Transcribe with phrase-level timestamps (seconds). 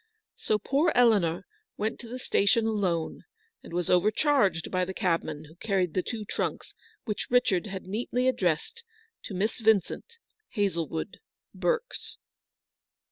[0.37, 1.45] So poor Eleanor
[1.77, 3.21] went to the station alone,
[3.61, 6.73] and was overcharged by the cabman who carried the two trunks
[7.05, 8.83] which Richard had neatly addressed
[9.25, 10.17] to Miss Vincent,
[10.55, 11.19] Hazlewood,
[11.53, 12.17] Berks.